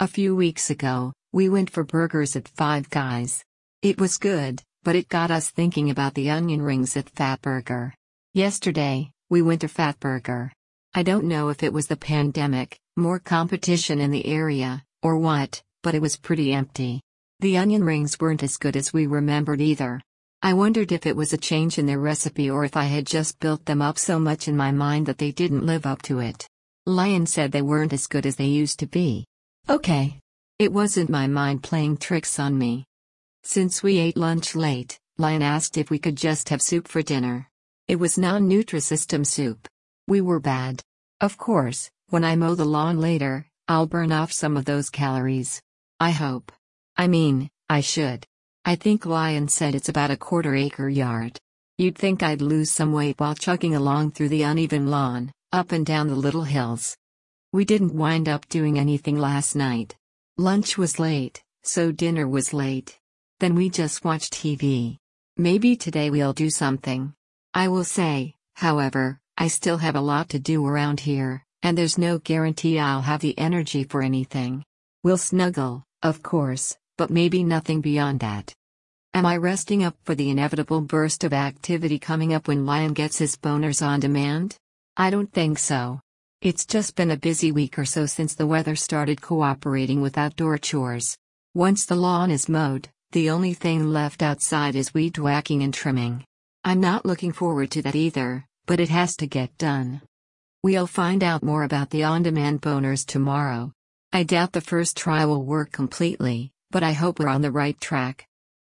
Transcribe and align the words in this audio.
A 0.00 0.06
few 0.06 0.36
weeks 0.36 0.70
ago, 0.70 1.12
we 1.32 1.48
went 1.48 1.70
for 1.70 1.82
burgers 1.82 2.36
at 2.36 2.46
Five 2.46 2.88
Guys. 2.88 3.42
It 3.82 4.00
was 4.00 4.16
good, 4.16 4.62
but 4.84 4.94
it 4.94 5.08
got 5.08 5.32
us 5.32 5.50
thinking 5.50 5.90
about 5.90 6.14
the 6.14 6.30
onion 6.30 6.62
rings 6.62 6.96
at 6.96 7.12
Fatburger. 7.12 7.94
Yesterday, 8.32 9.10
we 9.28 9.42
went 9.42 9.62
to 9.62 9.66
Fatburger. 9.66 10.52
I 10.94 11.02
don't 11.02 11.24
know 11.24 11.48
if 11.48 11.64
it 11.64 11.72
was 11.72 11.88
the 11.88 11.96
pandemic, 11.96 12.78
more 12.96 13.18
competition 13.18 13.98
in 13.98 14.12
the 14.12 14.24
area, 14.26 14.84
or 15.02 15.18
what, 15.18 15.60
but 15.82 15.96
it 15.96 16.00
was 16.00 16.16
pretty 16.16 16.52
empty. 16.52 17.00
The 17.40 17.58
onion 17.58 17.82
rings 17.82 18.20
weren't 18.20 18.44
as 18.44 18.56
good 18.56 18.76
as 18.76 18.92
we 18.92 19.08
remembered 19.08 19.60
either. 19.60 20.00
I 20.42 20.54
wondered 20.54 20.92
if 20.92 21.06
it 21.06 21.16
was 21.16 21.32
a 21.32 21.36
change 21.38 21.76
in 21.76 21.86
their 21.86 21.98
recipe 21.98 22.48
or 22.48 22.64
if 22.64 22.76
I 22.76 22.84
had 22.84 23.04
just 23.04 23.40
built 23.40 23.66
them 23.66 23.82
up 23.82 23.98
so 23.98 24.20
much 24.20 24.46
in 24.46 24.56
my 24.56 24.70
mind 24.70 25.06
that 25.06 25.18
they 25.18 25.32
didn't 25.32 25.66
live 25.66 25.86
up 25.86 26.02
to 26.02 26.20
it. 26.20 26.46
Lion 26.86 27.26
said 27.26 27.50
they 27.50 27.62
weren't 27.62 27.92
as 27.92 28.06
good 28.06 28.26
as 28.26 28.36
they 28.36 28.46
used 28.46 28.78
to 28.78 28.86
be. 28.86 29.24
Okay. 29.70 30.18
It 30.58 30.72
wasn't 30.72 31.10
my 31.10 31.26
mind 31.26 31.62
playing 31.62 31.98
tricks 31.98 32.38
on 32.38 32.56
me. 32.56 32.86
Since 33.42 33.82
we 33.82 33.98
ate 33.98 34.16
lunch 34.16 34.56
late, 34.56 34.98
Lion 35.18 35.42
asked 35.42 35.76
if 35.76 35.90
we 35.90 35.98
could 35.98 36.16
just 36.16 36.48
have 36.48 36.62
soup 36.62 36.88
for 36.88 37.02
dinner. 37.02 37.46
It 37.86 37.96
was 37.96 38.16
non 38.16 38.48
Nutrisystem 38.48 39.26
soup. 39.26 39.68
We 40.06 40.22
were 40.22 40.40
bad. 40.40 40.80
Of 41.20 41.36
course, 41.36 41.90
when 42.08 42.24
I 42.24 42.34
mow 42.34 42.54
the 42.54 42.64
lawn 42.64 42.98
later, 42.98 43.46
I'll 43.68 43.86
burn 43.86 44.10
off 44.10 44.32
some 44.32 44.56
of 44.56 44.64
those 44.64 44.88
calories. 44.88 45.60
I 46.00 46.10
hope. 46.12 46.50
I 46.96 47.06
mean, 47.06 47.50
I 47.68 47.82
should. 47.82 48.24
I 48.64 48.74
think 48.74 49.04
Lion 49.04 49.48
said 49.48 49.74
it's 49.74 49.90
about 49.90 50.10
a 50.10 50.16
quarter 50.16 50.54
acre 50.54 50.88
yard. 50.88 51.38
You'd 51.76 51.98
think 51.98 52.22
I'd 52.22 52.40
lose 52.40 52.70
some 52.70 52.94
weight 52.94 53.20
while 53.20 53.34
chugging 53.34 53.74
along 53.74 54.12
through 54.12 54.30
the 54.30 54.44
uneven 54.44 54.86
lawn, 54.86 55.30
up 55.52 55.72
and 55.72 55.84
down 55.84 56.08
the 56.08 56.14
little 56.14 56.44
hills. 56.44 56.96
We 57.50 57.64
didn't 57.64 57.94
wind 57.94 58.28
up 58.28 58.46
doing 58.50 58.78
anything 58.78 59.18
last 59.18 59.56
night. 59.56 59.96
Lunch 60.36 60.76
was 60.76 60.98
late, 60.98 61.42
so 61.62 61.90
dinner 61.90 62.28
was 62.28 62.52
late. 62.52 62.98
Then 63.40 63.54
we 63.54 63.70
just 63.70 64.04
watched 64.04 64.34
TV. 64.34 64.98
Maybe 65.38 65.74
today 65.74 66.10
we'll 66.10 66.34
do 66.34 66.50
something. 66.50 67.14
I 67.54 67.68
will 67.68 67.84
say, 67.84 68.34
however, 68.56 69.18
I 69.38 69.48
still 69.48 69.78
have 69.78 69.96
a 69.96 70.00
lot 70.02 70.28
to 70.30 70.38
do 70.38 70.66
around 70.66 71.00
here, 71.00 71.42
and 71.62 71.78
there's 71.78 71.96
no 71.96 72.18
guarantee 72.18 72.78
I'll 72.78 73.00
have 73.00 73.22
the 73.22 73.38
energy 73.38 73.82
for 73.82 74.02
anything. 74.02 74.62
We'll 75.02 75.16
snuggle, 75.16 75.84
of 76.02 76.22
course, 76.22 76.76
but 76.98 77.08
maybe 77.08 77.44
nothing 77.44 77.80
beyond 77.80 78.20
that. 78.20 78.52
Am 79.14 79.24
I 79.24 79.38
resting 79.38 79.84
up 79.84 79.96
for 80.04 80.14
the 80.14 80.28
inevitable 80.28 80.82
burst 80.82 81.24
of 81.24 81.32
activity 81.32 81.98
coming 81.98 82.34
up 82.34 82.46
when 82.46 82.66
Lion 82.66 82.92
gets 82.92 83.16
his 83.16 83.36
boners 83.36 83.80
on 83.80 84.00
demand? 84.00 84.58
I 84.98 85.08
don't 85.08 85.32
think 85.32 85.58
so. 85.58 86.00
It's 86.40 86.64
just 86.64 86.94
been 86.94 87.10
a 87.10 87.16
busy 87.16 87.50
week 87.50 87.80
or 87.80 87.84
so 87.84 88.06
since 88.06 88.36
the 88.36 88.46
weather 88.46 88.76
started 88.76 89.20
cooperating 89.20 90.00
with 90.00 90.16
outdoor 90.16 90.56
chores. 90.56 91.18
Once 91.52 91.84
the 91.84 91.96
lawn 91.96 92.30
is 92.30 92.48
mowed, 92.48 92.88
the 93.10 93.30
only 93.30 93.54
thing 93.54 93.88
left 93.88 94.22
outside 94.22 94.76
is 94.76 94.94
weed 94.94 95.18
whacking 95.18 95.64
and 95.64 95.74
trimming. 95.74 96.24
I'm 96.62 96.80
not 96.80 97.04
looking 97.04 97.32
forward 97.32 97.72
to 97.72 97.82
that 97.82 97.96
either, 97.96 98.46
but 98.66 98.78
it 98.78 98.88
has 98.88 99.16
to 99.16 99.26
get 99.26 99.58
done. 99.58 100.00
We'll 100.62 100.86
find 100.86 101.24
out 101.24 101.42
more 101.42 101.64
about 101.64 101.90
the 101.90 102.04
on 102.04 102.22
demand 102.22 102.62
boners 102.62 103.04
tomorrow. 103.04 103.72
I 104.12 104.22
doubt 104.22 104.52
the 104.52 104.60
first 104.60 104.96
try 104.96 105.24
will 105.24 105.42
work 105.42 105.72
completely, 105.72 106.52
but 106.70 106.84
I 106.84 106.92
hope 106.92 107.18
we're 107.18 107.26
on 107.26 107.42
the 107.42 107.50
right 107.50 107.78
track. 107.80 108.27